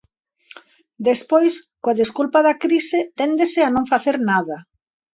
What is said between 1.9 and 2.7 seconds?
desculpa da